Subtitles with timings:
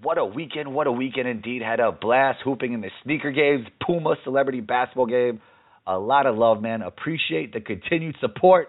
[0.00, 1.60] What a weekend, what a weekend indeed.
[1.60, 5.40] Had a blast hooping in the sneaker games, Puma celebrity basketball game.
[5.88, 6.82] A lot of love, man.
[6.82, 8.68] Appreciate the continued support.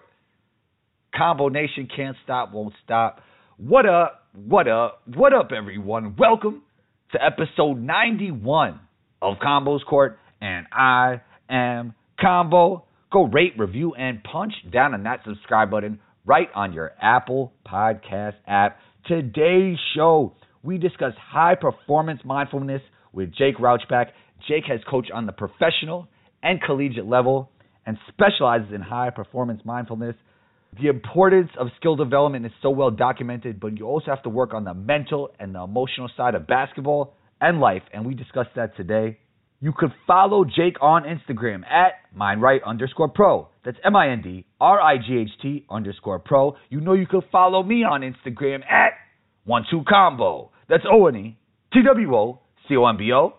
[1.16, 3.22] Combo Nation can't stop, won't stop.
[3.58, 6.16] What up, what up, what up, everyone?
[6.18, 6.64] Welcome
[7.12, 8.80] to episode 91
[9.22, 12.86] of Combos Court, and I am Combo.
[13.12, 18.34] Go rate, review, and punch down on that subscribe button right on your Apple Podcast
[18.48, 18.80] app.
[19.08, 20.34] Today's show,
[20.64, 22.82] we discuss high performance mindfulness
[23.14, 24.08] with Jake Rouchback.
[24.48, 26.08] Jake has coached on the professional
[26.44, 27.50] and collegiate level
[27.86, 30.16] and specializes in high performance mindfulness.
[30.80, 34.54] The importance of skill development is so well documented, but you also have to work
[34.54, 38.76] on the mental and the emotional side of basketball and life, and we discussed that
[38.78, 39.18] today.
[39.62, 43.50] You could follow Jake on Instagram at mindright underscore pro.
[43.66, 46.56] That's M I N D R I G H T underscore pro.
[46.70, 48.94] You know you could follow me on Instagram at
[49.50, 50.52] one two combo.
[50.70, 51.38] That's O N E
[51.74, 53.34] T W O C O M B O.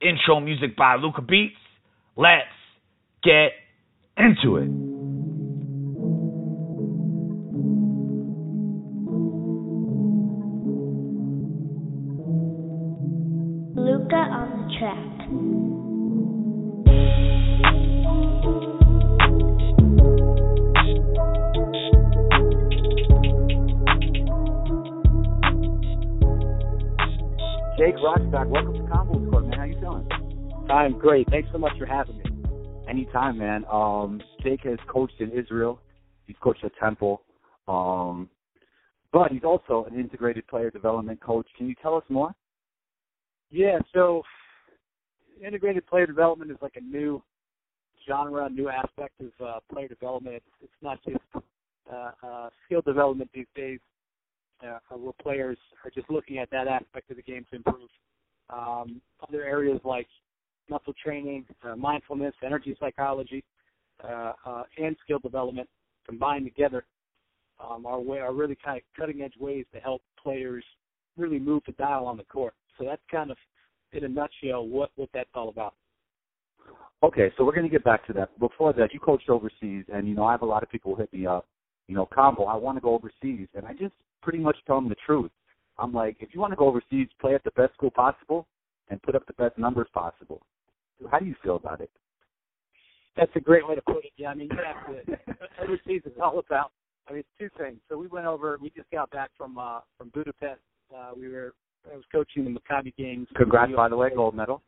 [0.00, 1.54] Intro music by Luca Beats.
[2.16, 2.48] Let's
[3.22, 3.52] get
[4.16, 4.70] into it.
[13.76, 15.87] Luca on the track.
[27.78, 29.56] Jake Rochback, welcome to Combos Court, man.
[29.56, 30.08] How you doing?
[30.68, 31.30] I'm great.
[31.30, 32.24] Thanks so much for having me.
[32.90, 33.64] Anytime, man.
[33.70, 35.80] Um, Jake has coached in Israel.
[36.26, 37.22] He's coached at Temple.
[37.68, 38.28] Um,
[39.12, 41.46] but he's also an integrated player development coach.
[41.56, 42.32] Can you tell us more?
[43.48, 44.24] Yeah, so
[45.40, 47.22] integrated player development is like a new
[48.08, 50.34] genre, a new aspect of uh, player development.
[50.34, 51.44] It's, it's not just
[51.92, 53.78] uh, uh, skill development these days,
[54.66, 57.88] uh, where players are just looking at that aspect of the game to improve.
[58.50, 60.06] Um, other areas like
[60.70, 63.44] muscle training, uh, mindfulness, energy psychology,
[64.04, 65.68] uh, uh, and skill development
[66.06, 66.84] combined together
[67.62, 70.64] um, are, way, are really kind of cutting edge ways to help players
[71.16, 72.54] really move the dial on the court.
[72.78, 73.36] So that's kind of,
[73.92, 75.74] in a nutshell, what, what that's all about.
[77.02, 78.38] Okay, so we're going to get back to that.
[78.38, 81.12] Before that, you coached overseas, and, you know, I have a lot of people hit
[81.12, 81.46] me up,
[81.88, 83.48] you know, Combo, I want to go overseas.
[83.54, 85.30] And I just pretty much tell them the truth.
[85.78, 88.46] I'm like, if you want to go overseas, play at the best school possible
[88.90, 90.42] and put up the best numbers possible.
[91.00, 91.90] So How do you feel about it?
[93.16, 94.12] That's a great way to put it.
[94.16, 95.34] Yeah, I mean, you have to.
[95.62, 96.70] overseas is all about.
[97.08, 97.78] I mean, it's two things.
[97.88, 98.58] So we went over.
[98.60, 100.60] We just got back from uh from Budapest.
[100.94, 101.54] Uh, we were.
[101.90, 103.26] I was coaching the Maccabi games.
[103.34, 104.62] Congrats, by the way, gold medal.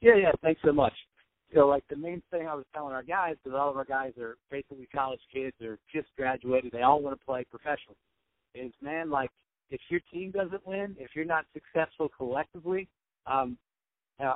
[0.00, 0.32] Yeah, yeah.
[0.42, 0.92] Thanks so much.
[1.56, 4.12] So, like the main thing I was telling our guys, because all of our guys
[4.20, 7.96] are basically college kids or just graduated, they all want to play professionally.
[8.54, 9.30] Is man, like
[9.70, 12.88] if your team doesn't win, if you're not successful collectively,
[13.26, 13.56] um,
[14.22, 14.34] uh,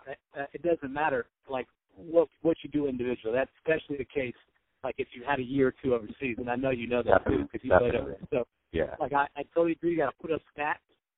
[0.55, 3.35] it doesn't matter like what what you do individually.
[3.35, 4.35] That's especially the case
[4.83, 7.27] like if you had a year or two overseas, and I know you know that
[7.27, 8.11] too because you played over.
[8.11, 8.29] there.
[8.31, 8.95] So Yeah.
[8.99, 9.93] like I, I totally agree.
[9.93, 10.77] You got to put up stats,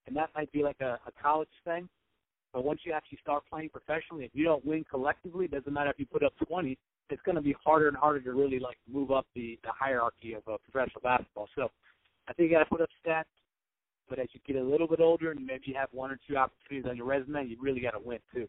[0.08, 1.88] and that might be like a, a college thing.
[2.52, 5.90] But once you actually start playing professionally, if you don't win collectively, it doesn't matter
[5.90, 6.76] if you put up 20.
[7.10, 10.34] It's going to be harder and harder to really like move up the the hierarchy
[10.34, 11.48] of uh, professional basketball.
[11.56, 11.68] So
[12.28, 13.24] I think you got to put up stats.
[14.08, 16.36] But as you get a little bit older and maybe you have one or two
[16.36, 18.46] opportunities on your resume, you really got to win too.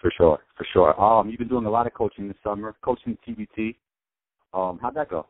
[0.00, 1.00] For sure, for sure.
[1.00, 3.76] Um, you've been doing a lot of coaching this summer, coaching TBT.
[4.52, 5.26] Um, how'd that go?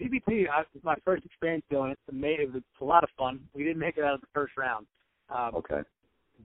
[0.00, 1.98] TBT I, was my first experience doing it.
[2.08, 3.40] It's, It was a lot of fun.
[3.54, 4.86] We didn't make it out of the first round.
[5.28, 5.80] Um, Okay.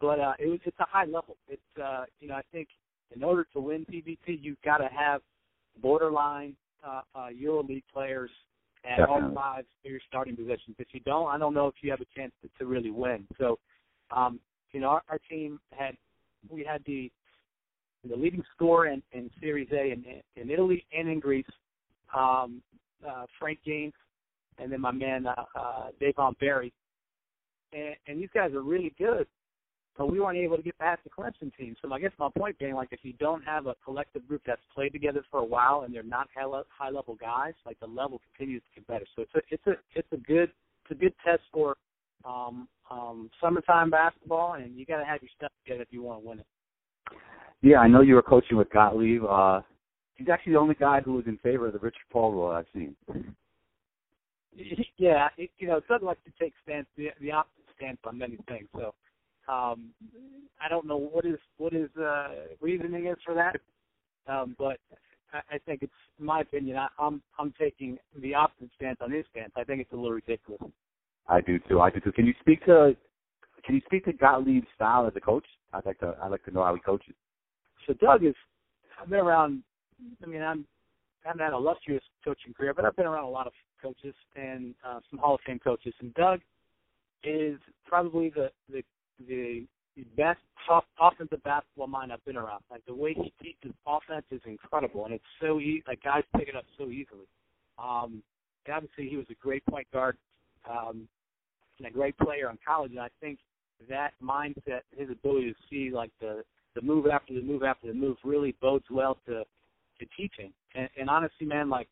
[0.01, 1.37] But uh, it was it's a high level.
[1.47, 2.67] It's uh, you know I think
[3.15, 5.21] in order to win TBT, you've got to have
[5.81, 8.31] borderline uh, uh, EuroLeague players
[8.83, 10.75] at all five of your starting positions.
[10.79, 13.27] If you don't, I don't know if you have a chance to, to really win.
[13.37, 13.59] So,
[14.15, 14.39] um,
[14.71, 15.95] you know, our, our team had
[16.49, 17.11] we had the
[18.09, 20.03] the leading scorer in, in Serie A in,
[20.35, 21.45] in Italy and in Greece,
[22.17, 22.61] um,
[23.07, 23.93] uh, Frank Gaines,
[24.57, 26.73] and then my man uh, uh, Davon Berry.
[27.73, 29.27] And, and these guys are really good,
[29.97, 31.75] but we weren't able to get past the Clemson team.
[31.81, 34.61] So I guess my point being, like, if you don't have a collective group that's
[34.73, 38.63] played together for a while and they're not high level guys, like the level continues
[38.63, 39.05] to get better.
[39.15, 40.51] So it's a it's a it's a good
[40.83, 41.75] it's a good test for
[42.25, 46.21] um, um, summertime basketball, and you got to have your stuff together if you want
[46.21, 46.45] to win it.
[47.61, 49.23] Yeah, I know you were coaching with Gottlieb.
[49.23, 49.61] Uh,
[50.15, 52.65] he's actually the only guy who was in favor of the Rich Paul rule I've
[52.73, 52.95] seen.
[54.97, 58.37] yeah, it, you know, Doug likes to take stance the, the opposite stance on many
[58.47, 58.67] things.
[58.73, 58.93] So
[59.47, 59.89] um,
[60.63, 62.29] I don't know what his what his uh,
[62.59, 63.57] reasoning is for that,
[64.31, 64.77] um, but
[65.33, 66.77] I, I think it's in my opinion.
[66.77, 69.51] I, I'm I'm taking the opposite stance on his stance.
[69.55, 70.61] I think it's a little ridiculous.
[71.27, 71.81] I do too.
[71.81, 72.11] I do too.
[72.11, 72.95] Can you speak to
[73.65, 75.45] can you speak to Gottlieb's style as a coach?
[75.73, 77.15] I'd like to I'd like to know how he coaches.
[77.87, 78.35] So Doug is
[79.01, 79.63] I've been around
[80.23, 80.65] I mean I'm
[81.25, 84.15] I haven't had a illustrious coaching career, but I've been around a lot of coaches
[84.35, 85.93] and uh, some Hall of Fame coaches.
[85.99, 86.39] And Doug
[87.23, 88.83] is probably the the
[89.27, 89.65] the
[90.15, 90.39] best
[90.69, 92.63] off, offensive basketball mind I've been around.
[92.69, 95.83] Like the way he teaches offense is incredible, and it's so easy.
[95.87, 97.27] Like guys pick it up so easily.
[97.77, 98.23] Um,
[98.71, 100.17] obviously, he was a great point guard
[100.69, 101.07] um,
[101.79, 103.39] and a great player in college, and I think
[103.89, 106.43] that mindset, his ability to see like the
[106.75, 109.43] the move after the move after the move, really bodes well to
[109.99, 110.51] to teaching.
[110.75, 111.87] And, and honestly, man, like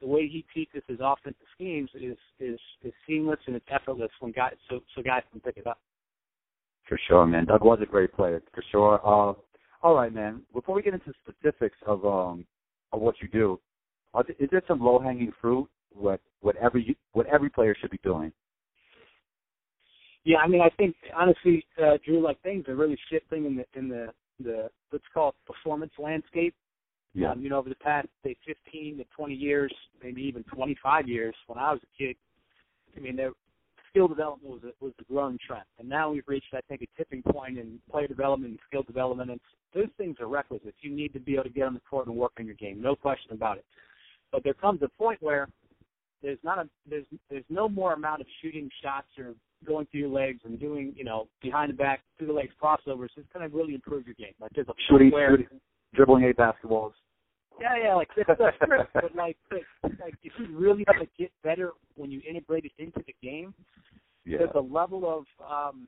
[0.00, 4.32] the way he teaches his offensive schemes is is is seamless and it's effortless when
[4.32, 5.78] guys so so guys can pick it up.
[6.90, 7.44] For sure, man.
[7.44, 8.94] Doug was a great player, for sure.
[9.04, 9.34] Uh,
[9.80, 10.42] all right, man.
[10.52, 12.44] Before we get into specifics of um
[12.92, 13.60] of what you do,
[14.40, 18.32] is there some low hanging fruit what what every what every player should be doing?
[20.24, 23.64] Yeah, I mean, I think honestly, uh, Drew, like things are really shifting in the
[23.78, 24.08] in the
[24.40, 26.56] the let's call it performance landscape.
[27.14, 27.30] Yeah.
[27.30, 29.72] Um, you know, over the past say 15 to 20 years,
[30.02, 32.16] maybe even 25 years, when I was a kid,
[32.96, 33.32] I mean, there,
[33.90, 36.86] skill development was a, was the growing trend, and now we've reached, I think, a
[36.96, 39.30] tipping point in player development and skill development.
[39.30, 39.40] And
[39.74, 40.74] those things are requisite.
[40.80, 42.80] You need to be able to get on the court and work on your game,
[42.80, 43.64] no question about it.
[44.32, 45.48] But there comes a point where
[46.22, 49.34] there's not a there's there's no more amount of shooting shots or
[49.66, 53.08] going through your legs and doing you know behind the back through the legs crossovers.
[53.16, 54.34] It's going to really improve your game.
[54.40, 55.60] Like there's a shooting, where, shooting,
[55.94, 56.92] dribbling eight basketballs.
[57.60, 58.56] Yeah, yeah, like that's that's
[58.94, 59.36] but like,
[59.82, 63.52] like if you really want to get better when you integrate it into the game,
[64.24, 64.38] yeah.
[64.38, 65.86] there's a level of um,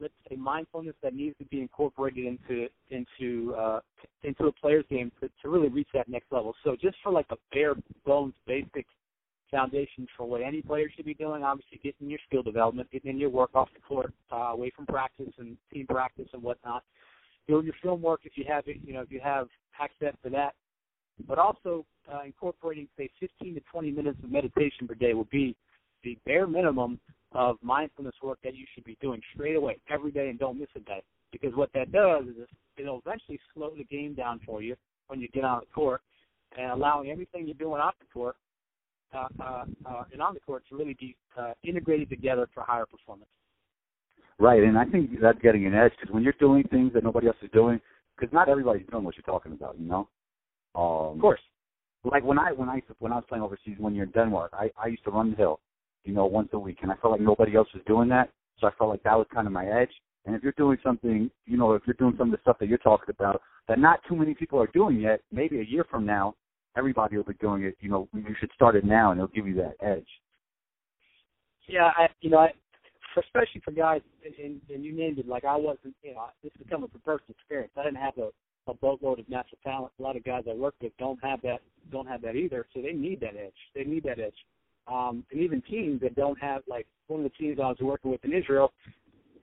[0.00, 3.80] let's say mindfulness that needs to be incorporated into into uh,
[4.22, 6.54] into a player's game to, to really reach that next level.
[6.64, 8.86] So just for like a bare bones basic
[9.50, 13.18] foundation for what any player should be doing, obviously getting your skill development, getting in
[13.18, 16.82] your work off the court, uh, away from practice and team practice and whatnot.
[17.46, 19.46] Doing your film work if you have it, you know, if you have
[19.78, 20.54] access to that
[21.26, 25.56] but also uh, incorporating say 15 to 20 minutes of meditation per day would be
[26.04, 27.00] the bare minimum
[27.32, 30.68] of mindfulness work that you should be doing straight away every day and don't miss
[30.76, 31.02] a day
[31.32, 34.76] because what that does is it'll eventually slow the game down for you
[35.08, 36.00] when you get on the court
[36.56, 38.36] and allowing everything you're doing off the court
[39.14, 42.86] uh, uh, uh, and on the court to really be uh, integrated together for higher
[42.86, 43.30] performance.
[44.38, 47.28] Right, and I think that's getting an edge because when you're doing things that nobody
[47.28, 47.80] else is doing,
[48.16, 50.08] because not everybody's doing what you're talking about, you know.
[50.76, 51.40] Um, of course.
[52.04, 54.70] Like when I when I when I was playing overseas one year in Denmark, I
[54.80, 55.60] I used to run the hill,
[56.04, 58.30] you know, once a week, and I felt like nobody else was doing that,
[58.60, 59.90] so I felt like that was kind of my edge.
[60.24, 62.68] And if you're doing something, you know, if you're doing some of the stuff that
[62.68, 66.04] you're talking about that not too many people are doing yet, maybe a year from
[66.04, 66.34] now,
[66.76, 67.76] everybody will be doing it.
[67.80, 70.06] You know, you should start it now, and it'll give you that edge.
[71.68, 72.52] Yeah, I, you know, I,
[73.18, 75.26] especially for guys, and, and you named it.
[75.26, 77.72] Like I wasn't, you know, this is coming from personal experience.
[77.76, 78.30] I didn't have a a
[78.76, 79.92] boatload of natural talent.
[79.98, 82.66] A lot of guys I work with don't have that don't have that either.
[82.74, 83.54] So they need that edge.
[83.74, 84.34] They need that edge.
[84.88, 88.10] Um, and even teams that don't have like one of the teams I was working
[88.10, 88.72] with in Israel,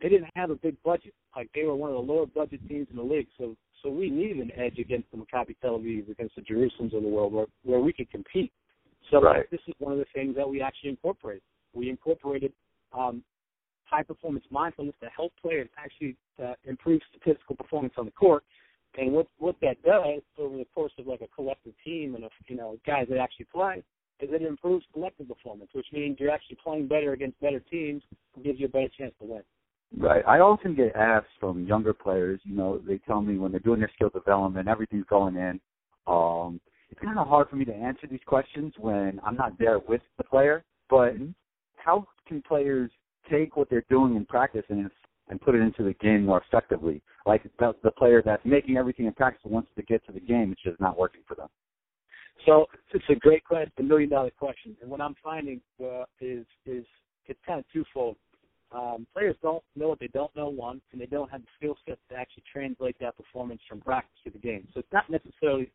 [0.02, 1.14] they didn't have a big budget.
[1.36, 3.28] Like they were one of the lower budget teams in the league.
[3.38, 7.04] So so we needed an edge against the Maccabi Tel Aviv, against the Jerusalems of
[7.04, 8.52] the world, where where we could compete.
[9.12, 9.50] So right.
[9.52, 11.44] this is one of the things that we actually incorporated.
[11.74, 12.54] We incorporated
[12.98, 13.24] um,
[13.84, 18.44] high performance mindfulness to help players actually uh, improve statistical performance on the court
[18.98, 22.30] and what what that does over the course of like a collective team and a
[22.48, 23.84] you know guys that actually play
[24.20, 28.02] is it improves collective performance, which means you're actually playing better against better teams
[28.36, 29.42] and gives you a better chance to win.
[29.96, 30.24] Right.
[30.28, 33.80] I often get asked from younger players, you know, they tell me when they're doing
[33.80, 35.60] their skill development, everything's going in.
[36.08, 36.60] Um,
[36.90, 40.02] it's kind of hard for me to answer these questions when I'm not there with
[40.18, 40.64] the player.
[40.90, 41.30] But mm-hmm.
[41.76, 42.92] how can players
[43.30, 44.86] take what they're doing in practice and
[45.30, 47.01] and put it into the game more effectively.
[47.25, 50.51] Like the, the player that's making everything in practice wants to get to the game,
[50.51, 51.48] it's just not working for them.
[52.46, 54.75] So it's a great question, a million dollar question.
[54.82, 56.86] And what I'm finding uh, is is
[57.25, 58.18] it's kind of twofold.
[58.74, 61.77] Um, players don't know what they don't know, one, and they don't have the skill
[61.88, 64.68] set to actually translate that performance from practice to the game.
[64.74, 65.72] So it's not necessarily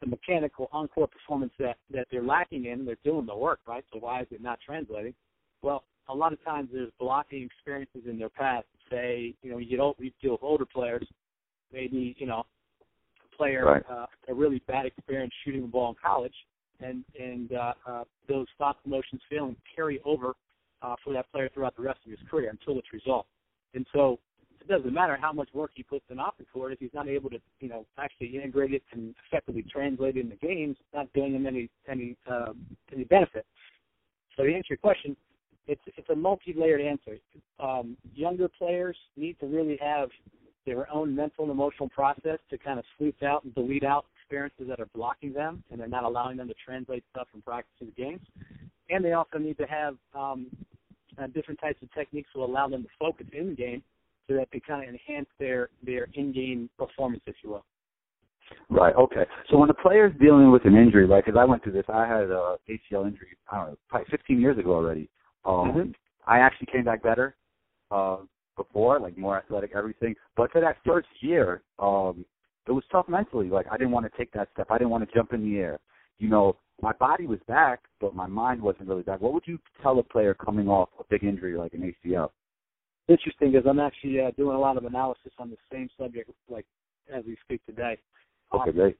[0.00, 2.86] the mechanical on-court performance that that they're lacking in.
[2.86, 3.84] They're doing the work, right?
[3.92, 5.14] So why is it not translating?
[5.62, 8.66] Well, a lot of times there's blocking experiences in their past.
[8.90, 11.06] Say, you know, you get old, you deal with older players,
[11.72, 12.44] maybe you know,
[13.24, 13.82] a player right.
[13.90, 16.34] uh, a really bad experience shooting the ball in college,
[16.80, 20.34] and and uh, uh, those stop motions failing carry over
[20.82, 23.28] uh, for that player throughout the rest of his career until it's resolved.
[23.74, 24.18] And so
[24.60, 27.08] it doesn't matter how much work he puts in off the court if he's not
[27.08, 31.34] able to, you know, actually integrate it and effectively translate it into games, not doing
[31.34, 32.56] him any any um,
[32.92, 33.46] any benefit.
[34.36, 35.16] So to answer your question,
[35.66, 37.18] it's it's a multi-layered answer.
[37.60, 40.08] Um, younger players need to really have
[40.64, 44.66] their own mental and emotional process to kind of sleuth out and delete out experiences
[44.68, 47.84] that are blocking them and they're not allowing them to translate stuff from practice to
[47.84, 48.20] the games.
[48.90, 50.48] And they also need to have um,
[51.18, 53.82] uh, different types of techniques to allow them to focus in the game
[54.28, 57.64] so that they kind of enhance their their in-game performance, if you will.
[58.68, 58.94] Right.
[58.94, 59.24] Okay.
[59.50, 61.24] So when a player's dealing with an injury, right?
[61.24, 61.84] Because I went through this.
[61.88, 63.36] I had a ACL injury.
[63.50, 65.08] I don't know, probably 15 years ago already.
[65.46, 65.94] Um, Mhm.
[66.26, 67.36] I actually came back better
[67.90, 68.18] uh,
[68.56, 70.16] before, like more athletic, everything.
[70.34, 72.24] But for that first year, um,
[72.66, 73.48] it was tough mentally.
[73.48, 74.70] Like I didn't want to take that step.
[74.70, 75.78] I didn't want to jump in the air.
[76.18, 79.20] You know, my body was back, but my mind wasn't really back.
[79.20, 82.30] What would you tell a player coming off a big injury like an ACL?
[83.08, 86.66] Interesting, because I'm actually uh, doing a lot of analysis on the same subject, like
[87.12, 87.98] as we speak today.
[88.52, 88.98] Okay, Um, great.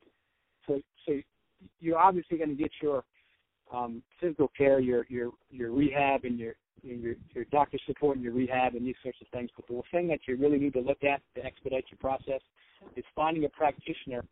[0.66, 1.20] so so
[1.80, 3.04] you're obviously going to get your
[3.72, 8.34] um, physical care, your your your rehab, and your your your doctor support and your
[8.34, 9.50] rehab and these sorts of things.
[9.56, 12.40] But the thing that you really need to look at to expedite your process
[12.96, 14.24] is finding a practitioner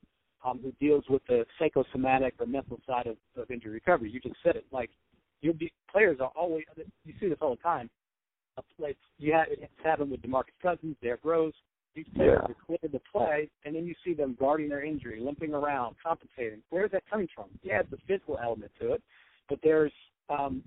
[0.45, 4.11] um, who deals with the psychosomatic or mental side of, of injury recovery.
[4.11, 4.67] You just said it.
[4.71, 4.91] Like
[5.41, 6.65] you'll be players are always
[7.05, 7.91] you see this all the time.
[8.79, 11.55] Like you have it's happened with Demarcus Cousins, Derrick Rose.
[11.95, 12.51] These players Yeah.
[12.51, 16.61] are cleared to play, and then you see them guarding their injury, limping around, compensating.
[16.71, 17.51] Where's that coming from?
[17.63, 19.03] Yeah, it's a physical element to it,
[19.49, 19.93] but there's
[20.31, 20.63] um,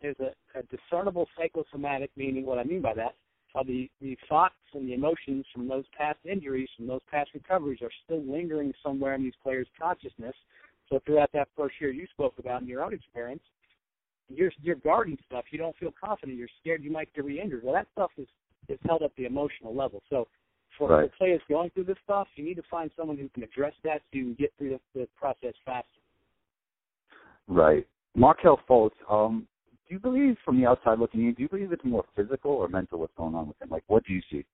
[0.00, 2.44] there's a, a discernible psychosomatic meaning.
[2.44, 3.14] What I mean by that
[3.54, 7.82] are the the thoughts and the emotions from those past injuries, from those past recoveries,
[7.82, 10.34] are still lingering somewhere in these players' consciousness.
[10.88, 13.42] So throughout that first year you spoke about in your own experience,
[14.28, 15.44] you're you're guarding stuff.
[15.50, 16.38] You don't feel confident.
[16.38, 17.62] You're scared you might get re-injured.
[17.62, 18.28] Well, that stuff is
[18.68, 20.02] is held at the emotional level.
[20.08, 20.28] So
[20.78, 21.10] for, Right.
[21.10, 24.02] for players going through this stuff, you need to find someone who can address that
[24.10, 25.88] so you can get through the, the process faster.
[27.48, 27.86] Right.
[28.14, 29.46] Markelle Fultz, um,
[29.88, 32.68] do you believe from the outside looking in, do you believe it's more physical or
[32.68, 33.68] mental what's going on with him?
[33.70, 34.44] Like, what do you see?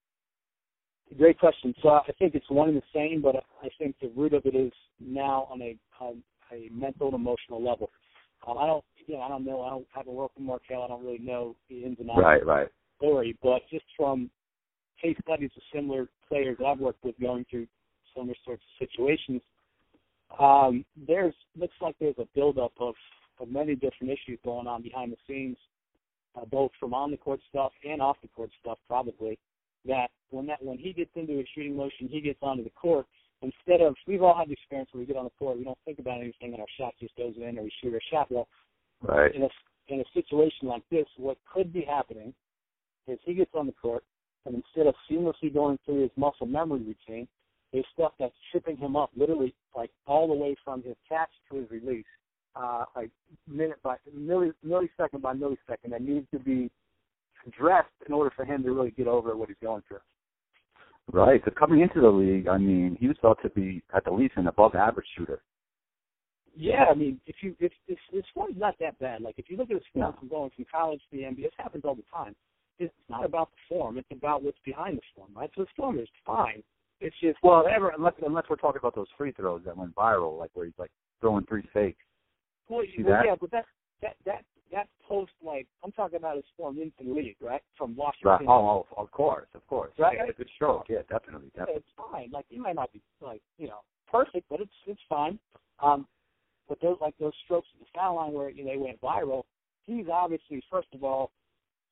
[1.17, 1.75] Great question.
[1.83, 4.55] So I think it's one and the same, but I think the root of it
[4.55, 6.23] is now on a on
[6.53, 7.91] a mental and emotional level.
[8.47, 9.63] Um, I don't, you know, I don't know.
[9.63, 10.83] I don't have a work with Markel.
[10.83, 12.67] I don't really know the ins and outs Right, of right.
[12.67, 14.31] the story, but just from
[15.01, 17.67] case studies of similar players I've worked with going through
[18.15, 19.41] similar sorts of situations,
[20.39, 22.95] um, there's looks like there's a buildup of of
[23.51, 25.57] many different issues going on behind the scenes,
[26.37, 29.39] uh, both from on the court stuff and off the court stuff, probably.
[29.87, 33.07] That when that when he gets into a shooting motion, he gets onto the court.
[33.41, 35.79] Instead of we've all had the experience where we get on the court, we don't
[35.85, 38.31] think about anything, and our shot just goes in, or we shoot our shot.
[38.31, 38.49] Well,
[39.01, 39.33] Right.
[39.33, 39.49] in a
[39.89, 42.35] in a situation like this, what could be happening
[43.07, 44.05] is he gets on the court,
[44.45, 47.27] and instead of seamlessly going through his muscle memory routine,
[47.73, 51.59] there's stuff that's tripping him up, literally like all the way from his catch to
[51.59, 52.05] his release,
[52.59, 53.11] uh, like
[53.47, 56.71] minute by milli, millisecond by millisecond, that needs to be
[57.47, 59.99] addressed in order for him to really get over what he's going through.
[61.11, 61.41] Right.
[61.45, 64.35] So coming into the league, I mean, he was thought to be at the least
[64.37, 65.41] an above average shooter.
[66.55, 69.57] Yeah, I mean, if you if if his form's not that bad, like if you
[69.57, 70.19] look at his form No.
[70.19, 72.35] from going from college to the NBA, this happens all the time.
[72.81, 75.51] It's not about the form; it's about what's behind the form, right?
[75.55, 76.63] So his form is fine.
[77.01, 80.37] It's just Well, ever unless unless we're talking about those free throws that went viral,
[80.37, 82.05] like where he's like throwing three fakes.
[82.69, 83.27] Well, see well that?
[83.27, 83.65] yeah, but that
[84.03, 87.63] that that that post like I'm talking about his form into the league, right?
[87.77, 88.15] From Right.
[88.23, 88.47] Washington.
[88.49, 89.93] Oh, oh, of course, of course.
[89.99, 90.17] Right.
[90.19, 90.87] Yeah, it's a good stroke.
[90.89, 91.83] Yeah, definitely, Yeah, definitely.
[91.83, 92.31] it's fine.
[92.31, 95.39] Like he might not be like you know perfect, but it's it's fine.
[95.81, 96.07] Um,
[96.69, 99.45] but those like those strokes at the foul line where you know, they went viral,
[99.87, 101.31] he's obviously first of all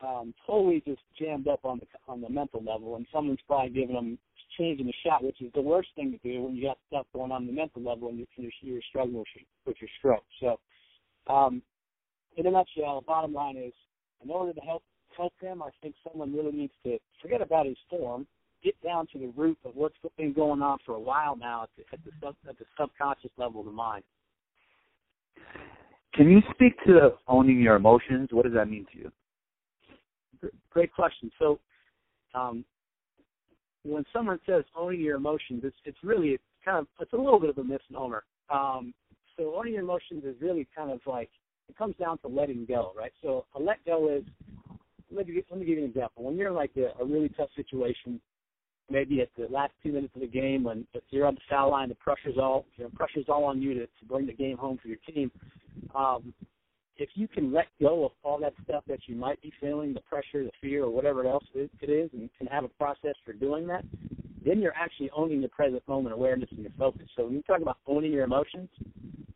[0.02, 3.96] um, totally just jammed up on the on the mental level, and someone's probably giving
[3.96, 4.18] him
[4.58, 7.32] changing the shot, which is the worst thing to do when you got stuff going
[7.32, 10.24] on the mental level and you're, you're struggling with your, with your stroke.
[10.40, 10.60] So,
[11.32, 11.62] um,
[12.36, 13.72] in a nutshell, bottom line is,
[14.22, 14.82] in order to help
[15.16, 18.26] help him, I think someone really needs to forget about his form,
[18.62, 21.70] get down to the root of what's been going on for a while now at
[21.76, 24.04] the at the, sub, at the subconscious level of the mind.
[26.14, 28.28] Can you speak to owning your emotions?
[28.32, 29.12] What does that mean to you?
[30.70, 31.30] Great question.
[31.38, 31.58] So,
[32.34, 32.64] um,
[33.86, 37.50] when someone says owning your emotions, it's it's really kind of it's a little bit
[37.50, 38.24] of a misnomer.
[38.50, 38.92] Um,
[39.36, 41.30] so owning your emotions is really kind of like
[41.68, 43.12] it comes down to letting go, right?
[43.22, 44.24] So a let go is
[45.10, 46.24] let me let me give you an example.
[46.24, 48.20] When you're in like a, a really tough situation,
[48.90, 51.70] maybe at the last two minutes of the game when if you're on the foul
[51.70, 54.78] line, the pressure's all know, pressure's all on you to, to bring the game home
[54.80, 55.30] for your team.
[55.94, 56.32] Um,
[56.98, 60.00] if you can let go of all that stuff that you might be feeling, the
[60.00, 63.66] pressure, the fear, or whatever else it is, and can have a process for doing
[63.66, 63.84] that,
[64.44, 67.06] then you're actually owning the present moment awareness and your focus.
[67.16, 68.68] So when you talk about owning your emotions,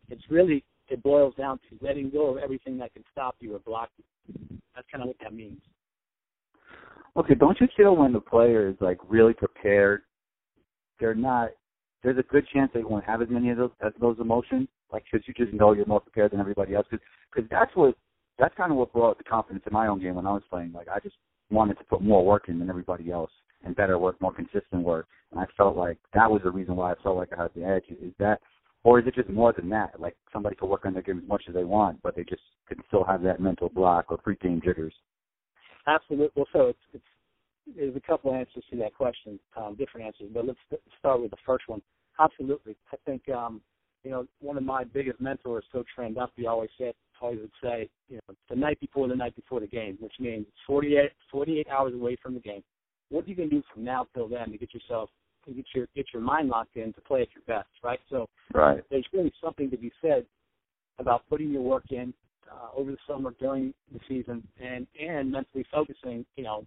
[0.09, 3.59] it's really it boils down to letting go of everything that can stop you or
[3.61, 4.59] block you.
[4.75, 5.61] that's kind of what that means.
[7.17, 10.02] Okay, don't you feel when the player is like really prepared,
[10.99, 11.50] they're not.
[12.02, 15.26] There's a good chance they won't have as many of those those emotions, like because
[15.26, 16.87] you just know you're more prepared than everybody else.
[16.90, 17.94] Because that's what
[18.38, 20.73] that's kind of what brought the confidence in my own game when I was playing.
[20.73, 21.16] Like I just
[21.50, 23.30] wanted to put more work in than everybody else
[23.64, 25.06] and better work, more consistent work.
[25.30, 27.64] And I felt like that was the reason why I felt like I had the
[27.64, 27.85] edge.
[27.90, 28.40] Is that,
[28.82, 30.00] or is it just more than that?
[30.00, 32.42] Like somebody could work on their game as much as they want, but they just
[32.66, 34.94] could still have that mental block or pre-game jitters.
[35.87, 36.30] Absolutely.
[36.35, 37.04] Well, so it's, it's
[37.76, 40.59] there's a couple answers to that question, um, different answers, but let's
[40.99, 41.80] start with the first one.
[42.18, 42.76] Absolutely.
[42.92, 43.61] I think um,
[44.04, 47.88] you know one of my biggest mentors, Coach Fran Dunphy, always said always would say,
[48.09, 51.95] you know, the night before the night before the game, which means 48, 48 hours
[51.95, 52.62] away from the game.
[53.11, 55.11] What are you going to do from now till then to get yourself
[55.47, 57.99] to get your get your mind locked in to play at your best, right?
[58.09, 58.83] So right.
[58.90, 60.26] there's really something to be said
[60.99, 62.12] about putting your work in
[62.50, 66.66] uh, over the summer during the season and and mentally focusing, you know,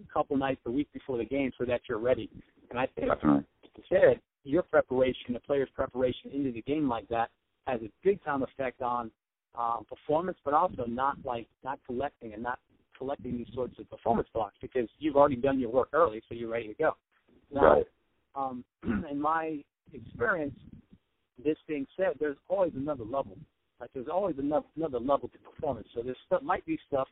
[0.00, 2.30] a couple nights a week before the game so that you're ready.
[2.70, 3.44] And I think, Definitely.
[3.62, 7.30] like you said, your preparation, the player's preparation into the game like that
[7.66, 9.10] has a big time effect on
[9.58, 12.58] um, performance, but also not like not collecting and not
[12.96, 16.50] collecting these sorts of performance blocks because you've already done your work early, so you're
[16.50, 16.96] ready to go.
[17.52, 17.86] Now, right.
[18.34, 18.64] um,
[19.10, 20.54] in my experience,
[21.44, 23.36] this being said, there's always another level.
[23.80, 25.86] Like there's always another another level to performance.
[25.94, 27.08] So there's stuff might be stuff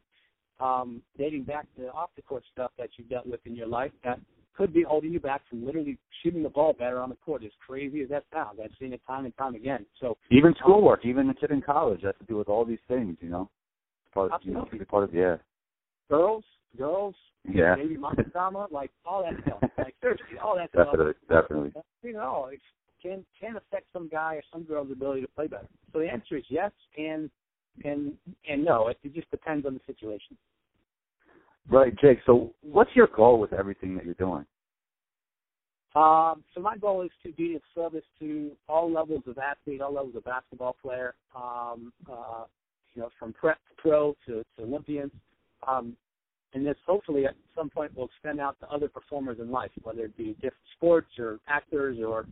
[0.58, 3.92] um, dating back to off the court stuff that you've dealt with in your life
[4.04, 4.18] that
[4.56, 7.44] could be holding you back from literally shooting the ball better on the court.
[7.44, 9.84] As crazy as that sounds, I've seen it time and time again.
[10.00, 12.78] So even um, schoolwork, even a kid in college has to do with all these
[12.88, 13.16] things.
[13.20, 13.50] You know,
[14.04, 15.36] it's part of, you know, part of yeah,
[16.08, 16.44] girls,
[16.76, 17.14] girls,
[17.48, 19.70] yeah, baby mama drama, like all that stuff.
[19.78, 20.88] Like seriously, all that stuff.
[20.90, 21.72] definitely, definitely.
[22.02, 22.60] You know, it
[23.02, 25.68] can can affect some guy or some girl's ability to play better.
[25.92, 27.30] So the answer is yes and
[27.84, 28.14] and
[28.48, 28.88] and no.
[28.88, 30.36] It, it just depends on the situation.
[31.68, 32.18] Right, Jake.
[32.26, 34.46] So, what's your goal with everything that you're doing?
[35.96, 39.94] Um, so my goal is to be of service to all levels of athlete, all
[39.94, 42.44] levels of basketball player, um, uh,
[42.94, 45.10] you know, from prep to pro to, to Olympians.
[45.66, 45.96] Um,
[46.52, 50.04] and this hopefully at some point will extend out to other performers in life, whether
[50.04, 52.26] it be different sports or actors or,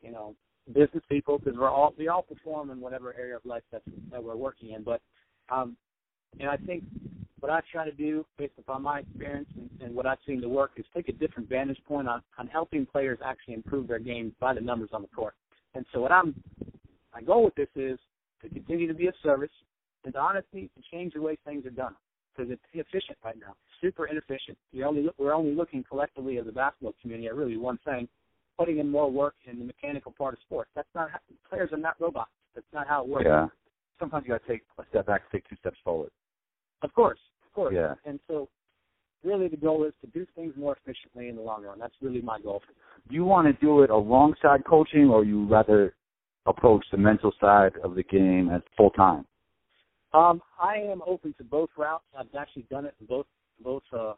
[0.00, 0.36] you know,
[0.72, 4.22] business people, because we're all we all perform in whatever area of life that that
[4.22, 4.84] we're working in.
[4.84, 5.00] But
[5.48, 5.76] um,
[6.40, 6.84] and I think
[7.40, 10.48] what I try to do, based upon my experience and, and what I've seen to
[10.48, 14.34] work, is take a different vantage point on, on helping players actually improve their game
[14.40, 15.34] by the numbers on the court.
[15.74, 16.34] And so, what I'm
[17.14, 17.98] my goal with this is
[18.42, 19.50] to continue to be of service
[20.04, 21.94] and to honestly to change the way things are done
[22.36, 24.56] because it's inefficient right now, super inefficient.
[24.72, 28.08] You're only we're only looking collectively as a basketball community at really one thing:
[28.58, 30.70] putting in more work in the mechanical part of sports.
[30.74, 32.30] That's not how, players are not robots.
[32.54, 33.24] That's not how it works.
[33.26, 33.46] Yeah.
[33.98, 36.10] Sometimes you got to take a step back, take two steps forward.
[36.82, 37.74] Of course, of course.
[37.74, 37.94] Yeah.
[38.04, 38.48] And so,
[39.24, 41.78] really, the goal is to do things more efficiently in the long run.
[41.78, 42.62] That's really my goal.
[43.08, 45.94] Do you want to do it alongside coaching, or you rather
[46.46, 49.26] approach the mental side of the game as full time?
[50.14, 52.04] Um, I am open to both routes.
[52.18, 53.26] I've actually done it in both
[53.62, 54.14] both uh,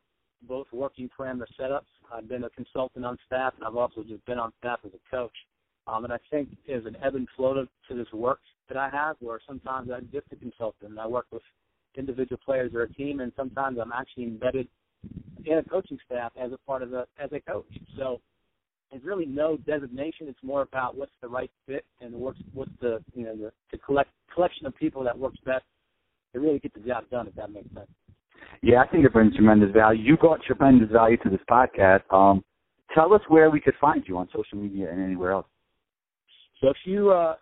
[0.48, 1.90] both working parameter setups.
[2.12, 5.10] I've been a consultant on staff, and I've also just been on staff as a
[5.10, 5.34] coach.
[5.86, 8.88] Um, and I think there's an ebb and flow to, to this work that I
[8.90, 11.42] have, where sometimes I'm just a consultant and I work with
[11.96, 14.68] individual players or a team, and sometimes I'm actually embedded
[15.44, 17.72] in a coaching staff as a part of the as a coach.
[17.96, 18.20] So
[18.90, 20.28] there's really no designation.
[20.28, 23.78] It's more about what's the right fit and what's what's the you know the, the
[23.78, 25.64] collect collection of people that works best
[26.32, 27.26] to really get the job done.
[27.28, 27.88] If that makes sense.
[28.62, 30.02] Yeah, I think it brings tremendous value.
[30.02, 32.02] You brought tremendous value to this podcast.
[32.10, 32.44] Um,
[32.94, 35.46] tell us where we could find you on social media and anywhere else.
[36.60, 37.36] So if you, uh,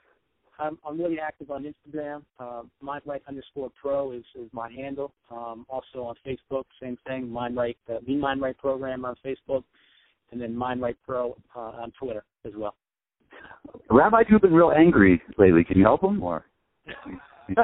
[0.58, 2.22] I'm, I'm really active on Instagram.
[2.40, 5.12] Uh, MindRight underscore Pro is, is my handle.
[5.30, 7.28] Um, also on Facebook, same thing.
[7.28, 9.62] MindRight, uh, the MindRight program on Facebook,
[10.32, 12.74] and then MindRight Pro uh, on Twitter as well.
[13.90, 15.64] Rabbi Drew's been real angry lately.
[15.64, 16.44] Can you help him or?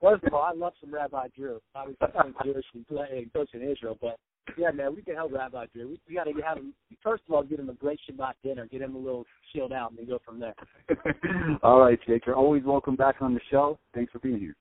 [0.00, 1.60] First of all, I love some Rabbi Drew.
[1.74, 2.08] Obviously,
[2.44, 4.18] Jewish and playing coach in Israel, but
[4.56, 5.88] yeah, man, we can help Rabbi Drew.
[5.88, 6.74] We, we got to have him.
[7.02, 9.90] First of all, get him a great Shabbat dinner, get him a little chilled out,
[9.90, 10.54] and then go from there.
[11.62, 12.26] all right, Jake.
[12.26, 13.78] You're always welcome back on the show.
[13.94, 14.56] Thanks for being here.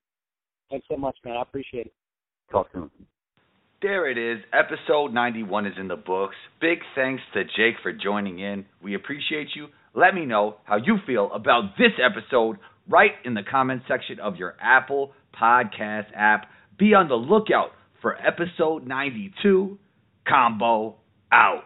[0.69, 1.37] Thanks so much, man.
[1.37, 1.93] I appreciate it.
[2.51, 2.89] Talk soon.
[3.81, 4.43] There it is.
[4.53, 6.35] Episode 91 is in the books.
[6.61, 8.65] Big thanks to Jake for joining in.
[8.81, 9.67] We appreciate you.
[9.93, 14.37] Let me know how you feel about this episode right in the comment section of
[14.37, 16.45] your Apple Podcast app.
[16.79, 17.71] Be on the lookout
[18.03, 19.79] for episode 92.
[20.27, 20.97] Combo
[21.31, 21.63] out.